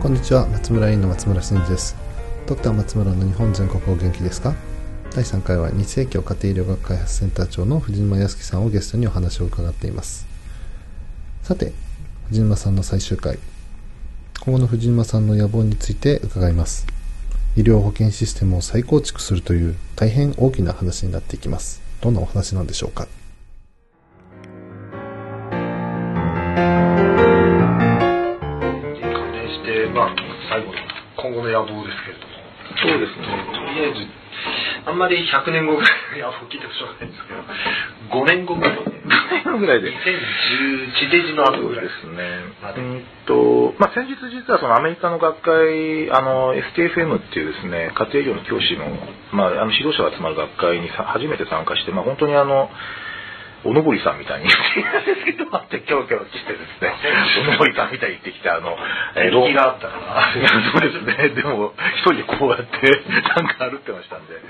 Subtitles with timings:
[0.00, 0.46] こんにちは。
[0.46, 1.96] 松村委員の松村真嗣です。
[2.46, 4.54] ドクター松村の日本全国お元気ですか？
[5.10, 10.28] 第3回は日世紀家庭医療学開発センター長の藤島康樹さんをゲストにお話を伺っています。
[11.42, 11.72] さて
[12.28, 13.40] 藤島さんの最終回。
[14.40, 16.86] 今後の藤島さんの野望について伺います。
[17.56, 21.82] 医療保険システムを再構築するという大変大きな話になっていきます。
[22.00, 23.08] どんなお話なんでしょうか？
[30.58, 30.78] 最後の
[31.22, 32.34] 今後の野望ですけれども、
[32.82, 33.30] そうですね。
[33.46, 37.46] とりあえず、あんまり100年後ぐらいの野望聞いてもしょうがないんですけど、
[38.18, 38.98] 5年後ぐらいで、
[39.58, 39.94] ぐらいで。
[39.94, 42.42] 2010地デジの後ぐらいですね。
[42.62, 42.72] ま。
[42.72, 48.86] でうんと、まあ、先日実はそのアメリカの学会、あの、STFM っていうですね、家庭医療の教師の、
[49.30, 52.70] まあ、あの指導者が集まる学会にさ初めて参加して、まあ、本当にあの、
[53.64, 56.87] おのぼりさんみたいに言っていたんですけど、あってキョロキョロしてですね、
[57.40, 58.76] おのぼりさんみたいってきて、あの、
[59.30, 60.32] 人気があったから
[60.72, 61.28] そうですね。
[61.30, 63.02] でも、一人でこうやって、
[63.36, 64.40] なんか歩ってましたんで、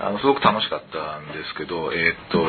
[0.00, 2.46] あの、すごく楽しかったんですけど、えーっと、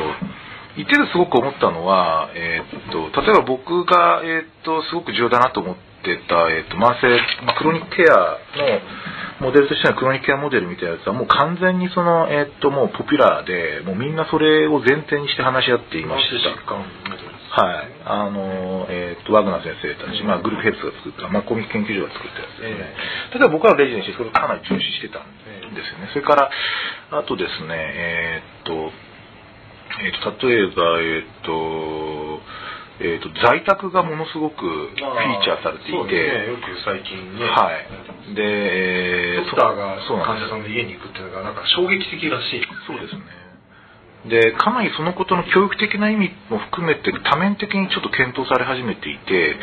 [0.76, 7.08] 言っててすごく思ったのは、えーっと、例えば僕が、えーっと、すごく重要だなと思ってた、えーっと、慢性、
[7.44, 8.38] まあ、クロニックケア
[9.42, 16.50] のモデルとしてのクロニックケアモデルみたいなやつは、もう完全にその、えーっと、もうポピュラーで、もうみんなそれを前提にして話し合っていました。
[17.58, 17.90] はい。
[18.06, 22.94] あの、えっ、と、ワグナー先生たち、まあ、グループヘッズが作った、まあ、コミック研究所が作ったやつですね。
[23.34, 25.26] 例えば僕らのレジデンシー、それをかなり重視してたん
[25.74, 26.06] ですよね。
[26.14, 26.50] それから、
[27.18, 28.94] あとですね、えっ、と、
[30.06, 32.40] えっ、と、例えば、えっ、と、
[33.00, 38.34] えっ、と、在宅がものすごくフィーチャーされていて、ね、よく最近ね、はい。
[38.34, 42.62] で、えドクターが患者さんの家に行くっていうのが、なんか衝撃的らしい。
[42.86, 43.47] そうですね。
[44.26, 49.56] で、かなりそのことの教育的な意味も含めて多面的にちょっと検討され始めていて、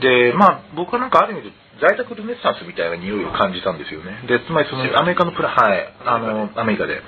[0.00, 4.26] で、まあ僕はなんかある意味で在宅ルネッサンスみたいな匂いを感じたんですよね。
[4.26, 7.00] で、つまりそのアメリカのプラ、はい、あの、アメリカで。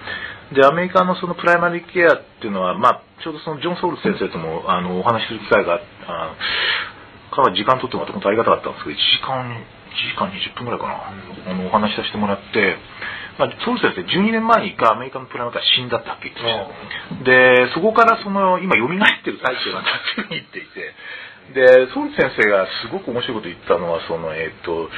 [0.54, 6.36] で、アメリカのそのプライマリーケアっていうのは、まあちょうどそのジョン・ソウル先生ともあのお話しする機会があ
[7.30, 12.76] かなり時間とってもらって本当ありがたかったんですけど、1時間、1時間20分ぐらいかな、あのお話しさせてもらって、
[13.38, 17.24] まあ、ソウル先生12年前に一回アメリカのプライマリーケア死んだってはっきり言ってました。
[17.24, 20.94] で、そこからその、今蘇ってる最中なんだっ言っていて、
[21.54, 24.88] で、ソウル先生がすごく面白いこと言ったのは、その、えっ、と、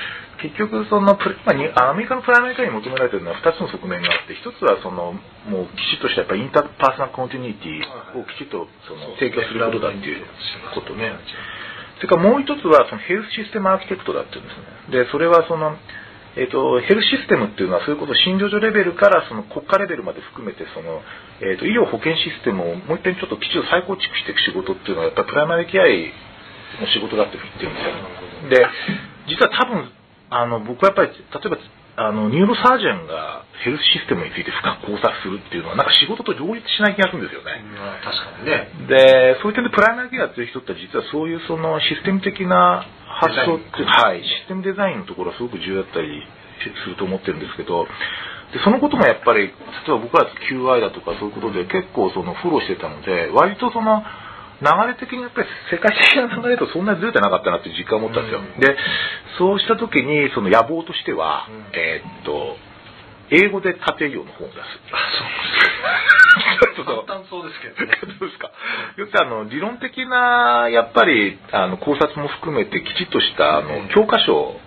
[0.42, 5.14] 結局そのプラ、まあに、アメリカのプライマリーケアに求められてるのは2つの側面があって、1つはその、
[5.48, 10.26] もうきちっとしたやっぱり interpersonal continuity をきちっとその提供することだっていう
[10.74, 11.14] ことね。
[11.96, 14.58] それからもう一つはその health system architect だっていうんです
[14.90, 15.04] ね。
[15.04, 15.78] で、それはその、
[16.36, 21.02] えっ、と、 health system っていうのはそういうこと、診療所レベルからその国家レベルまで含めて、その、
[21.40, 28.64] えっ、と、医療保険システムをもう一遍ちょっときちんと再構築していく仕事っていうのは、やっぱりプライマリーケアの仕事だって言ってるんですよ。
[28.64, 28.66] で、
[29.28, 29.92] 実は多分、
[30.30, 31.58] あの、僕はやっぱり、例えば、
[31.96, 37.60] あの、 neurosurgeon が health system について深く考察するっていうのは、なんか仕事と両立しない気がするんですよね。
[37.76, 38.72] まあ確かにね。
[38.88, 42.84] で、そういう点でプライマリーケアっていう人って実はそういうそのシステム的な
[43.20, 46.24] 発想って、はい、システムデザインのところはすごく重要だったり
[46.64, 47.84] すると思ってるんですけど、
[48.52, 54.02] でそのこともやっぱり、例えば僕ら QI だとかそういうことで結構そのフォローしてたので、割とその
[54.62, 58.38] 流れ的にやっぱり世界的な流れとそんなにずれてなかったなって実感を持ったんですよ。
[58.38, 58.76] うんで、
[59.38, 62.56] そうした時にその野望としては、うんえーっと、
[63.34, 64.62] 英語で家庭医療の本を出す。
[66.62, 67.98] ちょっと簡単そうですけどね。
[68.20, 68.50] どうですか
[68.96, 74.61] 要するにあの理論的なやっぱりあの考察も含めてきちっとしたあの教科書を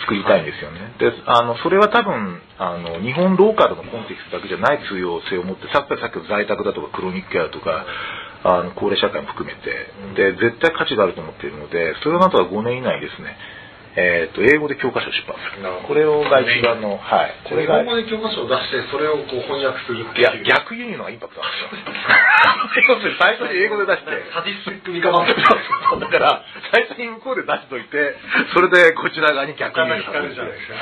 [0.00, 0.94] 作りたいんですよね。
[0.98, 7.84] であのそれは多分あの日本ローカルのコンテキストだけじゃない通用性を持ってさっきさっきの在宅だとかクロニックケアとか
[8.42, 13.36] あの高齢社会も含めてで絶対価値があると思っているのでそれをなんとか5年以内ですね
[13.96, 15.66] えー、と英語で教科書を出版する。
[15.86, 20.44] これをが一番の、はい、これが日本語で教科書を出して、それをこう翻訳するっていやいう。
[20.46, 21.42] 逆輸入のがインパクト。
[21.42, 21.50] なん
[22.70, 24.14] ですよ最初に英語で出して。
[24.30, 28.14] サディスティック味が満そうだから、最初に向こうで出しといて、
[28.54, 30.78] それでこちら側に逆に他の光るじゃないですか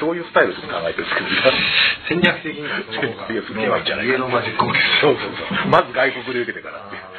[0.00, 1.28] そういうスタイルで考えてるんですけど、
[2.08, 2.92] 戦略的にはそ
[5.00, 5.68] そうそうそう。
[5.72, 7.09] まず外国で受けてからっていう。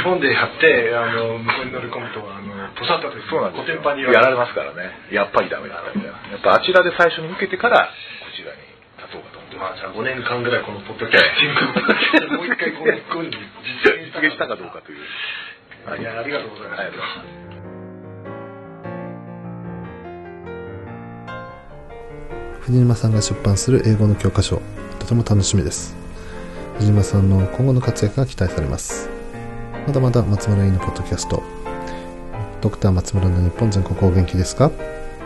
[0.00, 5.12] 日本でやって、あの、向こうに乗り込むと、あの、ポサッとそうなんですよコテンパンにやられますからね。
[5.12, 6.16] やっぱりダメだみたいな。
[6.32, 7.92] やっぱあちらで最初に受けてから、
[8.24, 8.64] こちらに
[8.96, 13.36] 立とうかと思ってままあ、じゃあ5年間ぐらいこのポッドキャスティングをもう一回こう日本に
[13.84, 14.24] 実現す。
[14.24, 15.04] 実現したかどうかという。
[15.04, 16.80] いや、ありがとうございます。
[16.80, 17.60] ありがとうございます。
[22.70, 24.62] 藤島さんが出版する英語の教科書
[25.00, 25.96] とても楽しみです
[26.76, 29.19] 藤島さんの今後の活躍が期待されます
[29.90, 31.42] まだまだ松村委員のポッドキャスト。
[32.60, 34.70] ドクター松村の日本全国お元気ですか？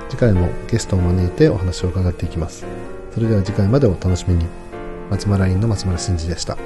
[0.09, 2.65] 次回もゲストを招いてお話を伺っていきます。
[3.13, 4.47] それでは次回までお楽しみに。
[5.11, 6.57] 松村委員の松村真嗣でした。